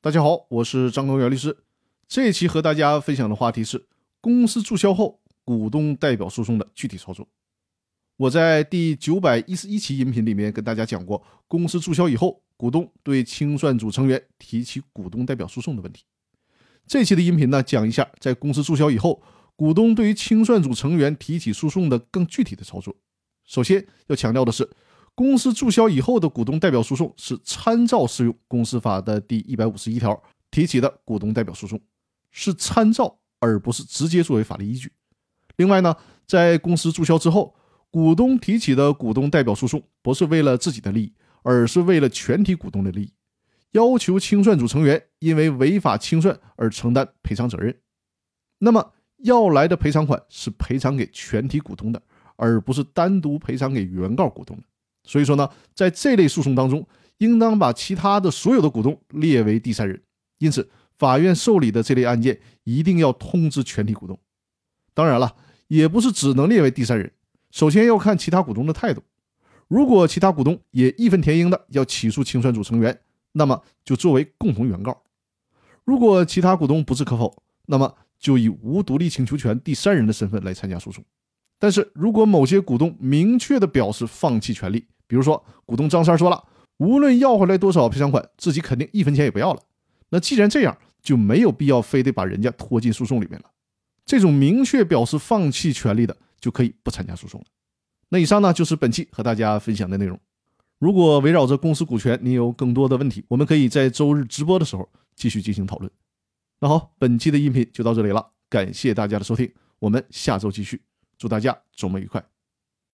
[0.00, 1.56] 大家好，我是张高元律师。
[2.06, 3.84] 这一期和大家分享的话题是
[4.20, 7.26] 公司注销后股东代表诉讼的具体操作。
[8.16, 16.04] 我在第九百一十一期音频里面跟大家讲过，公司注销以后，股东对清算组成员提起股东代表诉讼的问题。
[16.86, 19.20] 这期的音频呢，讲一下在公司注销以后，
[19.56, 22.94] 股东对于清算组成员提起诉讼的更具体的操作。
[23.44, 24.70] 首先要强调的是。
[25.18, 31.80] 公司注销以后的股东代表诉讼是参照适用公司法的第一百五十一条提起的股东代表诉讼，
[32.30, 34.92] 是参照而不是直接作为法律依据。
[35.56, 37.52] 另外呢，在公司注销之后，
[37.90, 43.12] 股东提起的股东代表诉讼不是为了自己的利益，而是为了全体股东的利益，
[43.72, 47.76] 要求清算组成员因为违法清算而承担赔偿责任。
[48.60, 48.92] 那么
[49.24, 52.00] 要来的赔偿款是赔偿给全体股东的，
[52.36, 54.62] 而不是单独赔偿给原告股东的。
[55.08, 56.86] 所以说呢，在这类诉讼当中，
[57.16, 59.98] 应当把其他的所有的股东列为第三人。
[60.36, 64.18] 因此，法院受理的这类案件一定要通知全体股东。
[64.92, 65.34] 当然了，
[65.68, 67.10] 也不是只能列为第三人。
[67.50, 69.02] 首先要看其他股东的态度。
[69.66, 73.00] 如果其他股东也义愤填膺的要起诉清算组成员，
[73.32, 74.92] 那么就作为共同原告；
[75.84, 81.02] 如果其他股东不置可否，那么就以无独立请求权第三人的身份来参加诉讼。
[81.58, 86.44] 但是如果某些股东明确的表示放弃权利，比如说，股东张三说了，
[86.76, 89.60] 无论要回来多少赔偿款，自己肯定一分钱也不要了。
[90.10, 93.50] 那既然这样，就没有必要非得把人家拖进诉讼里面了。
[94.06, 97.46] 这种明确表示放弃权利的，就可以不参加诉讼了。
[98.10, 100.18] 那以上呢，就是本期和大家分享的内容。
[100.78, 105.90] 如果围绕着公司股权，你有更多的问题，我们可以在周日直播的时候继续进行讨论。
[106.60, 110.80] 那好，本期的音频就到这里了，感谢大家的收听，我们下周继续，
[111.18, 112.37] 祝大家周末愉快。